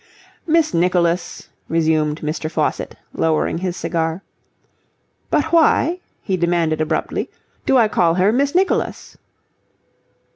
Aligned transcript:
"Miss 0.47 0.73
Nicholas," 0.73 1.49
resumed 1.69 2.21
Mr. 2.21 2.49
Faucitt, 2.49 2.95
lowering 3.13 3.59
his 3.59 3.77
cigar,"... 3.77 4.23
But 5.29 5.51
why," 5.53 5.99
he 6.23 6.37
demanded 6.37 6.81
abruptly, 6.81 7.29
"do 7.67 7.77
I 7.77 7.87
call 7.87 8.15
her 8.15 8.31
Miss 8.31 8.55
Nicholas?" 8.55 9.15